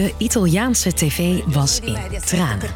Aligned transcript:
De 0.00 0.12
Italiaanse 0.18 0.92
tv 0.92 1.40
was 1.46 1.80
in 1.80 1.98
tranen. 2.24 2.70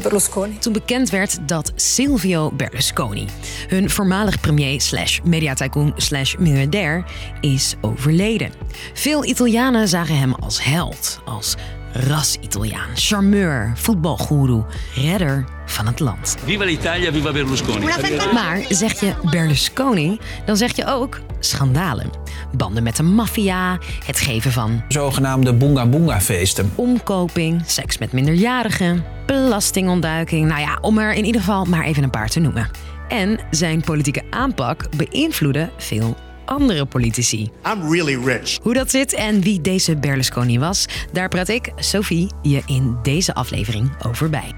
Berlusconi. 0.00 0.58
Toen 0.58 0.72
bekend 0.72 1.10
werd 1.10 1.48
dat 1.48 1.72
Silvio 1.74 2.50
Berlusconi, 2.50 3.26
hun 3.68 3.90
voormalig 3.90 4.40
premier 4.40 4.80
slash 4.80 5.20
mediatycoon 5.24 5.92
slash 5.96 6.36
miljardair, 6.36 7.04
is 7.40 7.74
overleden. 7.80 8.52
Veel 8.94 9.24
Italianen 9.24 9.88
zagen 9.88 10.18
hem 10.18 10.34
als 10.34 10.64
held, 10.64 11.20
als 11.24 11.56
ras-Italiaan, 11.92 12.88
charmeur, 12.94 13.72
voetbalgoeroe, 13.74 14.64
redder 14.94 15.44
van 15.66 15.86
het 15.86 16.00
land. 16.00 16.36
Viva 16.44 16.64
l'Italia, 16.64 17.12
viva 17.12 17.32
Berlusconi. 17.32 17.86
Maar 18.32 18.64
zeg 18.68 19.00
je 19.00 19.12
Berlusconi, 19.30 20.18
dan 20.44 20.56
zeg 20.56 20.76
je 20.76 20.86
ook 20.86 21.20
schandalen. 21.40 22.10
Banden 22.56 22.82
met 22.82 22.96
de 22.96 23.02
maffia, 23.02 23.78
het 24.04 24.18
geven 24.18 24.52
van 24.52 24.82
Zogenaamde 24.88 25.52
Boonga 25.54 25.86
Boonga 25.86 26.20
feesten. 26.20 26.72
omkoping, 26.74 27.62
seks 27.66 27.98
met 27.98 28.12
minderjarigen, 28.12 29.04
belastingontduiking. 29.26 30.48
Nou 30.48 30.60
ja, 30.60 30.78
om 30.80 30.98
er 30.98 31.12
in 31.12 31.24
ieder 31.24 31.40
geval 31.40 31.64
maar 31.64 31.84
even 31.84 32.02
een 32.02 32.10
paar 32.10 32.28
te 32.28 32.40
noemen. 32.40 32.70
En 33.08 33.40
zijn 33.50 33.80
politieke 33.80 34.22
aanpak 34.30 34.84
beïnvloedde 34.96 35.70
veel 35.76 36.16
andere 36.50 36.86
politici. 36.86 37.50
I'm 37.64 37.92
really 37.92 38.16
rich. 38.24 38.58
Hoe 38.62 38.74
dat 38.74 38.90
zit 38.90 39.12
en 39.14 39.40
wie 39.40 39.60
deze 39.60 39.96
Berlusconi 39.96 40.58
was, 40.58 40.86
daar 41.12 41.28
praat 41.28 41.48
ik, 41.48 41.72
Sophie, 41.76 42.30
je 42.42 42.62
in 42.66 42.98
deze 43.02 43.34
aflevering 43.34 43.90
over 44.06 44.30
bij. 44.30 44.52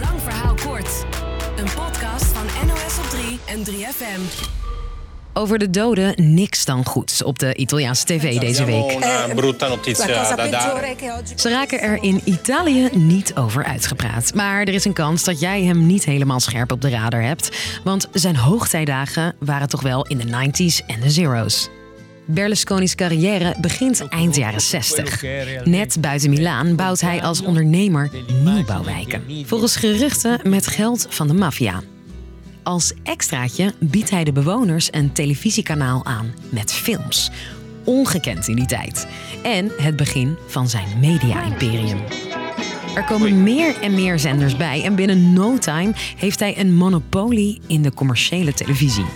Lang 0.00 0.20
verhaal 0.20 0.54
kort. 0.54 1.04
Een 1.56 1.68
podcast 1.74 2.24
van 2.24 2.66
NOS 2.66 2.98
op 2.98 3.10
3 3.10 3.38
en 3.46 3.64
3FM. 3.64 4.61
Over 5.34 5.58
de 5.58 5.70
doden 5.70 6.34
niks 6.34 6.64
dan 6.64 6.84
goeds 6.84 7.22
op 7.22 7.38
de 7.38 7.54
Italiaanse 7.54 8.04
tv 8.04 8.38
deze 8.38 8.64
week. 8.64 8.82
Oggi 8.82 9.94
Ze 11.36 11.48
raken 11.48 11.80
er 11.80 12.02
in 12.02 12.20
Italië 12.24 12.88
niet 12.92 13.34
over 13.34 13.64
uitgepraat. 13.64 14.34
Maar 14.34 14.60
er 14.60 14.74
is 14.74 14.84
een 14.84 14.92
kans 14.92 15.24
dat 15.24 15.40
jij 15.40 15.62
hem 15.62 15.86
niet 15.86 16.04
helemaal 16.04 16.40
scherp 16.40 16.72
op 16.72 16.80
de 16.80 16.90
radar 16.90 17.22
hebt. 17.22 17.56
Want 17.84 18.08
zijn 18.12 18.36
hoogtijdagen 18.36 19.34
waren 19.38 19.68
toch 19.68 19.82
wel 19.82 20.06
in 20.06 20.18
de 20.18 20.26
90s 20.26 20.86
en 20.86 21.00
de 21.00 21.10
zeros. 21.10 21.68
Berlusconi's 22.24 22.94
carrière 22.94 23.54
begint 23.60 24.08
eind 24.08 24.36
jaren 24.36 24.60
60. 24.60 25.22
Net 25.64 25.96
buiten 26.00 26.30
Milaan 26.30 26.76
bouwt 26.76 27.00
hij 27.00 27.22
als 27.22 27.42
ondernemer 27.42 28.10
nieuwbouwwijken. 28.44 29.22
Volgens 29.46 29.76
geruchten 29.76 30.40
met 30.42 30.66
geld 30.66 31.06
van 31.08 31.26
de 31.26 31.34
maffia. 31.34 31.82
Als 32.62 32.92
extraatje 33.02 33.74
biedt 33.78 34.10
hij 34.10 34.24
de 34.24 34.32
bewoners 34.32 34.88
een 34.92 35.12
televisiekanaal 35.12 36.04
aan 36.04 36.34
met 36.48 36.72
films. 36.72 37.30
Ongekend 37.84 38.48
in 38.48 38.56
die 38.56 38.66
tijd. 38.66 39.06
En 39.42 39.70
het 39.76 39.96
begin 39.96 40.36
van 40.46 40.68
zijn 40.68 40.98
media-imperium. 41.00 41.98
Er 42.94 43.04
komen 43.04 43.42
meer 43.42 43.80
en 43.80 43.94
meer 43.94 44.18
zenders 44.18 44.56
bij 44.56 44.84
en 44.84 44.94
binnen 44.94 45.32
no 45.32 45.58
time 45.58 45.92
heeft 46.16 46.40
hij 46.40 46.58
een 46.58 46.74
monopolie 46.74 47.60
in 47.66 47.82
de 47.82 47.94
commerciële 47.94 48.52
televisie. 48.54 49.06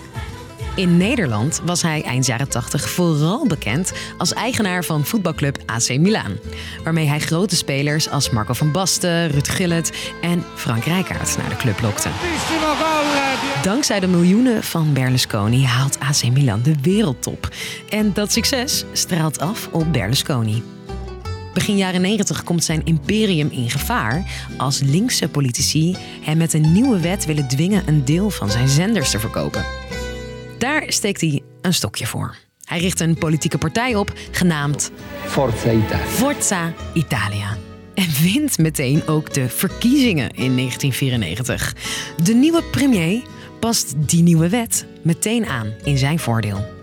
In 0.77 0.97
Nederland 0.97 1.61
was 1.65 1.83
hij 1.83 2.03
eind 2.03 2.27
jaren 2.27 2.49
80 2.49 2.91
vooral 2.91 3.47
bekend 3.47 3.93
als 4.19 4.33
eigenaar 4.33 4.85
van 4.85 5.05
voetbalclub 5.05 5.59
AC 5.67 5.89
Milan, 5.89 6.39
waarmee 6.85 7.07
hij 7.07 7.21
grote 7.21 7.57
spelers 7.57 8.09
als 8.11 8.31
Marco 8.31 8.53
van 8.53 8.73
Basten, 8.73 9.31
Ruud 9.31 9.49
Gullit 9.49 10.13
en 10.21 10.45
Frank 10.55 10.85
Rijkaard 10.85 11.37
naar 11.37 11.49
de 11.49 11.57
club 11.57 11.81
lokte. 11.81 12.09
Dankzij 13.63 14.01
de 14.01 14.07
miljoenen 14.07 14.63
van 14.63 14.93
Berlusconi 14.93 15.65
haalt 15.65 15.99
AC 15.99 16.33
Milan 16.33 16.63
de 16.63 16.75
wereldtop. 16.83 17.49
En 17.89 18.13
dat 18.13 18.33
succes 18.33 18.85
straalt 18.93 19.39
af 19.39 19.69
op 19.73 19.93
Berlusconi. 19.93 20.63
Begin 21.55 21.77
jaren 21.77 22.01
90 22.01 22.45
komt 22.45 22.65
zijn 22.65 22.85
imperium 22.85 23.49
in 23.51 23.71
gevaar 23.71 24.25
als 24.57 24.81
linkse 24.81 25.29
politici 25.29 25.97
hem 26.21 26.37
met 26.37 26.53
een 26.53 26.73
nieuwe 26.73 27.01
wet 27.01 27.25
willen 27.25 27.49
dwingen 27.49 27.83
een 27.87 28.05
deel 28.05 28.31
van 28.31 28.51
zijn 28.51 28.69
zenders 28.69 29.11
te 29.11 29.19
verkopen. 29.19 29.65
Daar 30.59 30.85
steekt 30.87 31.21
hij 31.21 31.43
een 31.61 31.75
stokje 31.75 32.07
voor. 32.07 32.37
Hij 32.65 32.79
richt 32.79 33.01
een 33.01 33.19
politieke 33.19 33.59
partij 33.59 33.95
op 33.95 34.13
genaamd 34.31 34.91
Forza 35.25 35.71
Italia. 35.71 36.07
Forza 36.07 36.73
Italia. 36.93 37.57
En 37.95 38.09
wint 38.23 38.59
meteen 38.59 39.07
ook 39.07 39.35
de 39.35 39.49
verkiezingen 39.49 40.31
in 40.31 40.57
1994. 40.57 41.75
De 42.23 42.35
nieuwe 42.35 42.63
premier 42.63 43.23
past 43.61 43.95
die 43.97 44.23
nieuwe 44.23 44.49
wet 44.49 44.87
meteen 45.03 45.47
aan 45.47 45.73
in 45.85 45.99
zijn 45.99 46.19
voordeel. 46.19 46.75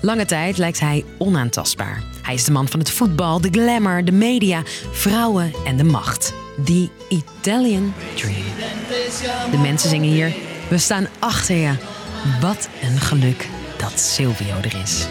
Lange 0.00 0.24
tijd 0.24 0.58
lijkt 0.58 0.80
hij 0.80 1.04
onaantastbaar. 1.18 2.02
Hij 2.22 2.34
is 2.34 2.44
de 2.44 2.52
man 2.52 2.68
van 2.68 2.78
het 2.78 2.90
voetbal, 2.90 3.40
de 3.40 3.48
glamour, 3.50 4.04
de 4.04 4.12
media, 4.12 4.62
vrouwen 4.92 5.52
en 5.64 5.76
de 5.76 5.84
macht. 5.84 6.34
The 6.64 6.88
Italian 7.08 7.94
Dream. 8.14 8.44
De 9.50 9.58
mensen 9.58 9.88
zingen 9.88 10.10
hier: 10.10 10.34
We 10.68 10.78
staan 10.78 11.06
achter 11.18 11.56
je. 11.56 11.97
Wat 12.40 12.68
een 12.82 13.00
geluk 13.00 13.48
dat 13.78 14.00
Silvio 14.00 14.56
er 14.56 14.80
is. 14.82 15.08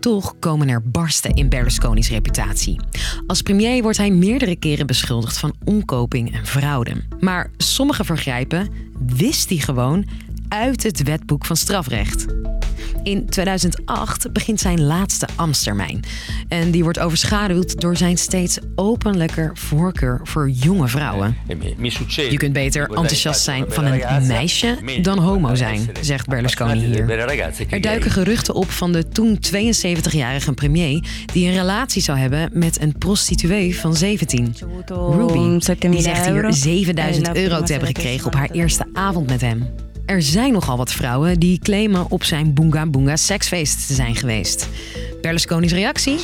Toch 0.00 0.34
komen 0.38 0.68
er 0.68 0.90
barsten 0.90 1.34
in 1.34 1.48
Berlusconi's 1.48 2.08
reputatie. 2.08 2.80
Als 3.26 3.42
premier 3.42 3.82
wordt 3.82 3.98
hij 3.98 4.10
meerdere 4.10 4.56
keren 4.56 4.86
beschuldigd 4.86 5.38
van 5.38 5.54
omkoping 5.64 6.34
en 6.34 6.46
fraude. 6.46 7.04
Maar 7.20 7.50
sommige 7.56 8.04
vergrijpen 8.04 8.68
wist 9.06 9.48
hij 9.48 9.58
gewoon 9.58 10.06
uit 10.48 10.82
het 10.82 11.02
wetboek 11.02 11.44
van 11.44 11.56
strafrecht. 11.56 12.26
In 13.06 13.26
2008 13.26 14.32
begint 14.32 14.60
zijn 14.60 14.82
laatste 14.82 15.28
ambtstermijn. 15.34 16.04
En 16.48 16.70
die 16.70 16.82
wordt 16.82 16.98
overschaduwd 16.98 17.80
door 17.80 17.96
zijn 17.96 18.18
steeds 18.18 18.58
openlijker 18.74 19.50
voorkeur 19.54 20.20
voor 20.22 20.50
jonge 20.50 20.88
vrouwen. 20.88 21.36
Je 22.06 22.36
kunt 22.36 22.52
beter 22.52 22.88
enthousiast 22.88 23.42
zijn 23.42 23.64
van 23.68 23.84
een 23.84 24.26
meisje 24.26 24.78
dan 25.02 25.18
homo 25.18 25.54
zijn, 25.54 25.90
zegt 26.00 26.28
Berlusconi 26.28 26.84
hier. 26.84 27.10
Er 27.70 27.80
duiken 27.80 28.10
geruchten 28.10 28.54
op 28.54 28.70
van 28.70 28.92
de 28.92 29.08
toen 29.08 29.38
72-jarige 29.56 30.52
premier 30.52 31.04
die 31.32 31.46
een 31.48 31.54
relatie 31.54 32.02
zou 32.02 32.18
hebben 32.18 32.50
met 32.52 32.80
een 32.80 32.98
prostituee 32.98 33.78
van 33.78 33.94
17. 33.94 34.54
Ruby, 34.88 35.58
die 35.88 36.02
zegt 36.02 36.26
hier 36.26 36.52
7000 36.52 37.36
euro 37.36 37.62
te 37.62 37.72
hebben 37.72 37.88
gekregen 37.94 38.26
op 38.26 38.34
haar 38.34 38.50
eerste 38.50 38.86
avond 38.92 39.26
met 39.26 39.40
hem. 39.40 39.85
Er 40.06 40.22
zijn 40.22 40.52
nogal 40.52 40.76
wat 40.76 40.92
vrouwen 40.92 41.40
die 41.40 41.58
claimen 41.58 42.10
op 42.10 42.24
zijn 42.24 42.54
Boonga 42.54 42.86
Boonga 42.86 43.16
seksfeest 43.16 43.86
te 43.86 43.94
zijn 43.94 44.16
geweest. 44.16 44.68
Berlusconi's 45.20 45.72
reactie? 45.72 46.18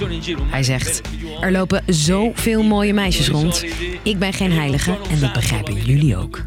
Hij 0.50 0.62
zegt: 0.62 1.00
Er 1.40 1.52
lopen 1.52 1.82
zoveel 1.86 2.62
mooie 2.62 2.92
meisjes 2.92 3.28
rond. 3.28 3.64
Ik 4.02 4.18
ben 4.18 4.32
geen 4.32 4.52
heilige 4.52 4.98
en 5.10 5.20
dat 5.20 5.32
begrijpen 5.32 5.74
jullie 5.74 6.16
ook. 6.16 6.44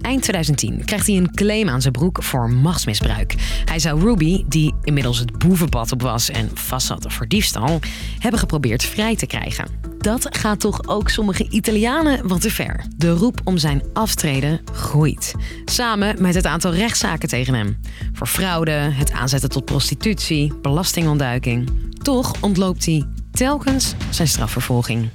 Eind 0.00 0.22
2010 0.22 0.84
krijgt 0.84 1.06
hij 1.06 1.16
een 1.16 1.34
claim 1.34 1.68
aan 1.68 1.80
zijn 1.80 1.92
broek 1.92 2.22
voor 2.22 2.50
machtsmisbruik. 2.50 3.34
Hij 3.64 3.78
zou 3.78 4.00
Ruby, 4.00 4.44
die 4.46 4.74
inmiddels 4.82 5.18
het 5.18 5.38
boevenpad 5.38 5.92
op 5.92 6.02
was 6.02 6.30
en 6.30 6.50
vast 6.54 6.86
zat 6.86 7.12
voor 7.12 7.28
diefstal, 7.28 7.80
hebben 8.18 8.40
geprobeerd 8.40 8.84
vrij 8.84 9.16
te 9.16 9.26
krijgen. 9.26 9.87
Dat 9.98 10.36
gaat 10.36 10.60
toch 10.60 10.88
ook 10.88 11.08
sommige 11.08 11.48
Italianen 11.48 12.28
wat 12.28 12.40
te 12.40 12.50
ver. 12.50 12.84
De 12.96 13.10
roep 13.10 13.40
om 13.44 13.58
zijn 13.58 13.82
aftreden 13.92 14.60
groeit. 14.72 15.34
Samen 15.64 16.22
met 16.22 16.34
het 16.34 16.46
aantal 16.46 16.74
rechtszaken 16.74 17.28
tegen 17.28 17.54
hem. 17.54 17.80
Voor 18.12 18.26
fraude, 18.26 18.70
het 18.70 19.12
aanzetten 19.12 19.50
tot 19.50 19.64
prostitutie, 19.64 20.54
belastingontduiking. 20.62 21.70
Toch 22.02 22.32
ontloopt 22.40 22.84
hij 22.86 23.06
telkens 23.32 23.94
zijn 24.10 24.28
strafvervolging. 24.28 25.08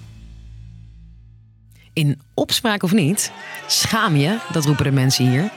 In 1.94 2.22
opspraak 2.34 2.84
of 2.84 2.92
niet, 2.92 3.32
schaam 3.68 4.16
je, 4.16 4.38
dat 4.52 4.66
roepen 4.66 4.84
de 4.84 4.92
mensen 4.92 5.30
hier. 5.30 5.52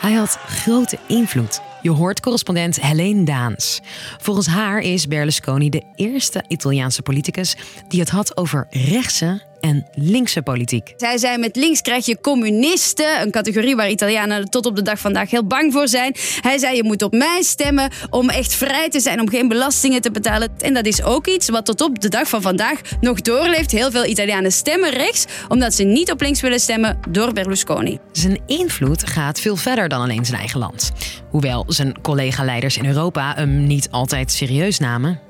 Hij 0.00 0.12
had 0.12 0.38
grote 0.46 0.98
invloed. 1.06 1.60
Je 1.82 1.90
hoort 1.90 2.20
correspondent 2.20 2.80
Helene 2.80 3.24
Daans. 3.24 3.80
Volgens 4.18 4.46
haar 4.46 4.80
is 4.80 5.06
Berlusconi 5.06 5.70
de 5.70 5.82
eerste 5.94 6.44
Italiaanse 6.48 7.02
politicus 7.02 7.56
die 7.88 8.00
het 8.00 8.10
had 8.10 8.36
over 8.36 8.66
rechtse 8.70 9.42
en 9.60 9.86
linkse 9.94 10.42
politiek. 10.42 10.94
Zij 10.96 11.18
zei 11.18 11.38
met 11.38 11.56
links 11.56 11.80
krijg 11.80 12.06
je 12.06 12.20
communisten, 12.20 13.20
een 13.20 13.30
categorie 13.30 13.76
waar 13.76 13.90
Italianen 13.90 14.50
tot 14.50 14.66
op 14.66 14.76
de 14.76 14.82
dag 14.82 14.98
vandaag 14.98 15.30
heel 15.30 15.46
bang 15.46 15.72
voor 15.72 15.88
zijn. 15.88 16.14
Hij 16.40 16.58
zei 16.58 16.76
je 16.76 16.84
moet 16.84 17.02
op 17.02 17.12
mij 17.12 17.42
stemmen 17.42 17.90
om 18.10 18.28
echt 18.28 18.54
vrij 18.54 18.88
te 18.88 19.00
zijn, 19.00 19.20
om 19.20 19.28
geen 19.28 19.48
belastingen 19.48 20.00
te 20.00 20.10
betalen. 20.10 20.48
En 20.58 20.74
dat 20.74 20.86
is 20.86 21.02
ook 21.02 21.26
iets 21.26 21.48
wat 21.48 21.64
tot 21.64 21.80
op 21.80 22.00
de 22.00 22.08
dag 22.08 22.28
van 22.28 22.42
vandaag 22.42 22.80
nog 23.00 23.20
doorleeft. 23.20 23.70
Heel 23.70 23.90
veel 23.90 24.04
Italianen 24.04 24.52
stemmen 24.52 24.90
rechts 24.90 25.24
omdat 25.48 25.74
ze 25.74 25.84
niet 25.84 26.10
op 26.10 26.20
links 26.20 26.40
willen 26.40 26.60
stemmen 26.60 26.98
door 27.08 27.32
Berlusconi. 27.32 27.98
Zijn 28.12 28.40
invloed 28.46 29.08
gaat 29.08 29.40
veel 29.40 29.56
verder 29.56 29.88
dan 29.88 30.00
alleen 30.00 30.24
zijn 30.24 30.38
eigen 30.38 30.60
land. 30.60 30.92
Hoewel 31.30 31.64
zijn 31.68 32.00
collega-leiders 32.00 32.76
in 32.76 32.86
Europa 32.86 33.34
hem 33.34 33.66
niet 33.66 33.88
altijd 33.90 34.32
serieus 34.32 34.78
namen. 34.78 35.27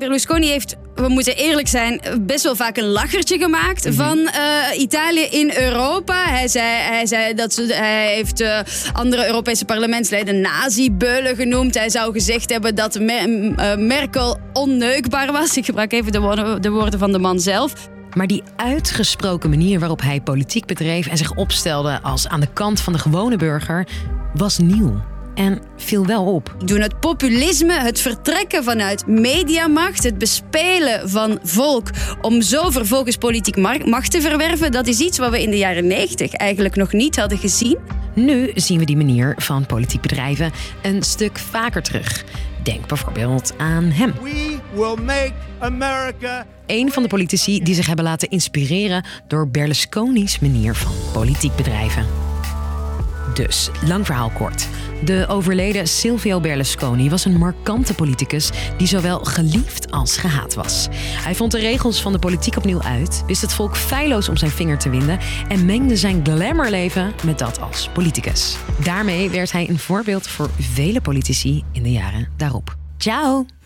Berlusconi 0.00 0.48
heeft, 0.48 0.76
we 0.94 1.08
moeten 1.08 1.36
eerlijk 1.36 1.68
zijn, 1.68 2.00
best 2.20 2.44
wel 2.44 2.56
vaak 2.56 2.76
een 2.76 2.84
lachertje 2.84 3.38
gemaakt 3.38 3.88
van 3.90 4.18
uh, 4.18 4.80
Italië 4.80 5.20
in 5.20 5.52
Europa. 5.56 6.24
Hij 6.28 6.48
zei, 6.48 6.66
hij 6.66 7.06
zei 7.06 7.34
dat 7.34 7.54
ze, 7.54 7.66
hij 7.74 8.14
heeft 8.14 8.40
uh, 8.40 8.58
andere 8.92 9.26
Europese 9.26 9.64
parlementsleden 9.64 10.40
nazi-beulen 10.40 11.36
genoemd. 11.36 11.74
Hij 11.74 11.88
zou 11.88 12.12
gezegd 12.12 12.50
hebben 12.50 12.74
dat 12.74 13.00
Mer 13.00 13.28
uh, 13.28 13.76
Merkel 13.76 14.38
onneukbaar 14.52 15.32
was. 15.32 15.56
Ik 15.56 15.64
gebruik 15.64 15.92
even 15.92 16.12
de 16.12 16.20
woorden, 16.20 16.62
de 16.62 16.70
woorden 16.70 16.98
van 16.98 17.12
de 17.12 17.18
man 17.18 17.40
zelf. 17.40 17.72
Maar 18.16 18.26
die 18.26 18.42
uitgesproken 18.56 19.50
manier 19.50 19.78
waarop 19.78 20.00
hij 20.00 20.20
politiek 20.20 20.66
bedreef 20.66 21.06
en 21.06 21.16
zich 21.16 21.34
opstelde 21.34 22.00
als 22.02 22.28
aan 22.28 22.40
de 22.40 22.52
kant 22.52 22.80
van 22.80 22.92
de 22.92 22.98
gewone 22.98 23.36
burger 23.36 23.86
was 24.34 24.58
nieuw 24.58 25.09
en 25.34 25.62
viel 25.76 26.06
wel 26.06 26.24
op. 26.24 26.54
Doen 26.64 26.80
het 26.80 27.00
populisme, 27.00 27.72
het 27.72 28.00
vertrekken 28.00 28.64
vanuit 28.64 29.06
mediamacht, 29.06 30.02
het 30.02 30.18
bespelen 30.18 31.10
van 31.10 31.38
volk 31.42 31.88
om 32.20 32.42
zo 32.42 32.70
vervolgens 32.70 33.16
politiek 33.16 33.56
macht 33.84 34.10
te 34.10 34.20
verwerven, 34.20 34.72
dat 34.72 34.86
is 34.86 34.98
iets 34.98 35.18
wat 35.18 35.30
we 35.30 35.42
in 35.42 35.50
de 35.50 35.58
jaren 35.58 35.86
90 35.86 36.32
eigenlijk 36.32 36.76
nog 36.76 36.92
niet 36.92 37.16
hadden 37.16 37.38
gezien. 37.38 37.78
Nu 38.14 38.50
zien 38.54 38.78
we 38.78 38.84
die 38.84 38.96
manier 38.96 39.34
van 39.36 39.66
politiek 39.66 40.00
bedrijven 40.00 40.52
een 40.82 41.02
stuk 41.02 41.38
vaker 41.38 41.82
terug. 41.82 42.24
Denk 42.62 42.86
bijvoorbeeld 42.86 43.54
aan 43.56 43.84
hem. 43.84 44.12
We 44.22 44.58
will 44.74 45.04
make 45.04 45.32
America 45.58 46.46
een 46.70 46.92
van 46.92 47.02
de 47.02 47.08
politici 47.08 47.62
die 47.62 47.74
zich 47.74 47.86
hebben 47.86 48.04
laten 48.04 48.28
inspireren 48.28 49.04
door 49.26 49.48
Berlusconi's 49.48 50.38
manier 50.38 50.74
van 50.74 50.92
politiek 51.12 51.56
bedrijven. 51.56 52.29
Dus, 53.46 53.70
lang 53.86 54.06
verhaal 54.06 54.30
kort. 54.30 54.68
De 55.04 55.26
overleden 55.28 55.88
Silvio 55.88 56.40
Berlusconi 56.40 57.10
was 57.10 57.24
een 57.24 57.36
markante 57.36 57.94
politicus 57.94 58.50
die 58.76 58.86
zowel 58.86 59.18
geliefd 59.24 59.90
als 59.90 60.16
gehaat 60.16 60.54
was. 60.54 60.88
Hij 60.92 61.34
vond 61.34 61.52
de 61.52 61.58
regels 61.58 62.02
van 62.02 62.12
de 62.12 62.18
politiek 62.18 62.56
opnieuw 62.56 62.82
uit, 62.82 63.22
wist 63.26 63.42
het 63.42 63.52
volk 63.52 63.76
feilloos 63.76 64.28
om 64.28 64.36
zijn 64.36 64.50
vinger 64.50 64.78
te 64.78 64.90
winden 64.90 65.18
en 65.48 65.64
mengde 65.64 65.96
zijn 65.96 66.20
glamourleven 66.24 67.12
met 67.24 67.38
dat 67.38 67.60
als 67.60 67.88
politicus. 67.88 68.56
Daarmee 68.84 69.30
werd 69.30 69.52
hij 69.52 69.68
een 69.68 69.78
voorbeeld 69.78 70.26
voor 70.26 70.50
vele 70.58 71.00
politici 71.00 71.64
in 71.72 71.82
de 71.82 71.92
jaren 71.92 72.28
daarop. 72.36 72.76
Ciao! 72.98 73.59